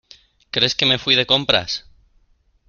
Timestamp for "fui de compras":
0.97-1.85